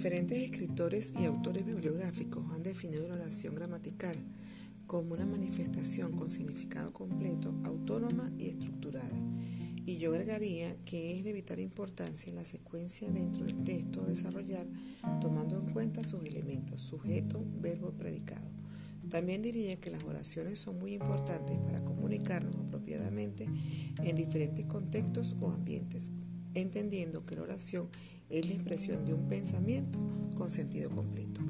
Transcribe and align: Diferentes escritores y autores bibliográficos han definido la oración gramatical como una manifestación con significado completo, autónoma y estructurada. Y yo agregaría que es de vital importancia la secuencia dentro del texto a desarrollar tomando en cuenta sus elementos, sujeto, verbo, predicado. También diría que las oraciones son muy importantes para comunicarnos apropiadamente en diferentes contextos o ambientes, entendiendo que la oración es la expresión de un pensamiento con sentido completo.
Diferentes 0.00 0.40
escritores 0.40 1.12
y 1.20 1.26
autores 1.26 1.66
bibliográficos 1.66 2.50
han 2.54 2.62
definido 2.62 3.06
la 3.06 3.16
oración 3.16 3.54
gramatical 3.54 4.16
como 4.86 5.12
una 5.12 5.26
manifestación 5.26 6.16
con 6.16 6.30
significado 6.30 6.90
completo, 6.94 7.54
autónoma 7.64 8.32
y 8.38 8.46
estructurada. 8.46 9.20
Y 9.84 9.98
yo 9.98 10.12
agregaría 10.12 10.74
que 10.86 11.18
es 11.18 11.22
de 11.22 11.34
vital 11.34 11.60
importancia 11.60 12.32
la 12.32 12.46
secuencia 12.46 13.10
dentro 13.10 13.44
del 13.44 13.62
texto 13.62 14.00
a 14.00 14.08
desarrollar 14.08 14.66
tomando 15.20 15.60
en 15.60 15.70
cuenta 15.70 16.02
sus 16.02 16.24
elementos, 16.24 16.80
sujeto, 16.80 17.44
verbo, 17.60 17.90
predicado. 17.90 18.50
También 19.10 19.42
diría 19.42 19.78
que 19.78 19.90
las 19.90 20.04
oraciones 20.04 20.58
son 20.60 20.78
muy 20.78 20.94
importantes 20.94 21.58
para 21.58 21.84
comunicarnos 21.84 22.58
apropiadamente 22.58 23.50
en 24.02 24.16
diferentes 24.16 24.64
contextos 24.64 25.36
o 25.42 25.50
ambientes, 25.50 26.10
entendiendo 26.54 27.24
que 27.24 27.36
la 27.36 27.42
oración 27.42 27.88
es 28.28 28.46
la 28.46 28.54
expresión 28.54 29.04
de 29.06 29.14
un 29.14 29.28
pensamiento 29.28 29.98
con 30.36 30.50
sentido 30.50 30.90
completo. 30.90 31.40